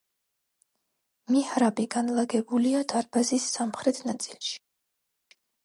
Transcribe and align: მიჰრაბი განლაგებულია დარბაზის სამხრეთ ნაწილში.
მიჰრაბი 1.35 1.85
განლაგებულია 1.97 2.83
დარბაზის 2.95 3.47
სამხრეთ 3.59 4.03
ნაწილში. 4.11 4.59